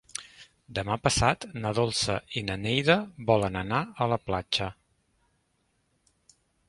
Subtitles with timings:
[0.77, 2.95] Demà passat na Dolça i na Neida
[3.29, 4.71] volen anar a la platja.